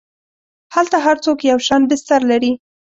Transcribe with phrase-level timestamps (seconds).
[0.75, 2.51] هلته هر څوک یو شان بستر لري.